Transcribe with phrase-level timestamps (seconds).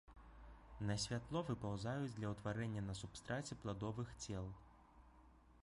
[0.89, 4.51] На святло выпаўзаюць для ўтварэння на субстраце пладовых цел.